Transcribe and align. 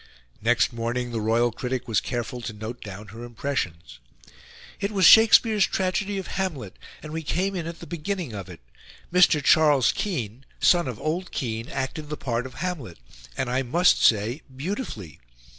Next 0.41 0.73
morning 0.73 1.11
the 1.11 1.21
royal 1.21 1.51
critic 1.51 1.87
was 1.87 2.01
careful 2.01 2.41
to 2.41 2.53
note 2.53 2.81
down 2.81 3.09
her 3.09 3.23
impressions. 3.23 3.99
"It 4.79 4.89
was 4.91 5.05
Shakespeare's 5.05 5.67
tragedy 5.67 6.17
of 6.17 6.25
Hamlet, 6.25 6.75
and 7.03 7.13
we 7.13 7.21
came 7.21 7.55
in 7.55 7.67
at 7.67 7.81
the 7.81 7.85
beginning 7.85 8.33
of 8.33 8.49
it. 8.49 8.61
Mr. 9.13 9.43
Charles 9.43 9.91
Kean 9.91 10.43
(son 10.59 10.87
of 10.87 10.99
old 10.99 11.31
Kean) 11.31 11.69
acted 11.69 12.09
the 12.09 12.17
part 12.17 12.47
of 12.47 12.55
Hamlet, 12.55 12.97
and 13.37 13.47
I 13.47 13.61
must 13.61 14.03
say 14.03 14.41
beautifully. 14.55 15.19